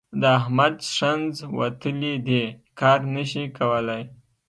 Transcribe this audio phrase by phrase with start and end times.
[0.21, 1.25] د احمد ښنځ
[1.57, 2.43] وتلي دي؛
[2.79, 4.03] کار نه شي کولای.